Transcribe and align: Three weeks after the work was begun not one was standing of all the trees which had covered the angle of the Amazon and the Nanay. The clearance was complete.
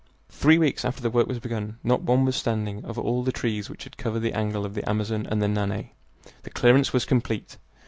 Three 0.29 0.57
weeks 0.57 0.83
after 0.83 0.99
the 0.99 1.11
work 1.11 1.27
was 1.27 1.37
begun 1.37 1.77
not 1.83 2.01
one 2.01 2.25
was 2.25 2.35
standing 2.35 2.83
of 2.85 2.97
all 2.97 3.21
the 3.21 3.31
trees 3.31 3.69
which 3.69 3.83
had 3.83 3.97
covered 3.97 4.21
the 4.21 4.33
angle 4.33 4.65
of 4.65 4.73
the 4.73 4.89
Amazon 4.89 5.27
and 5.29 5.43
the 5.43 5.47
Nanay. 5.47 5.91
The 6.41 6.49
clearance 6.49 6.91
was 6.91 7.05
complete. 7.05 7.57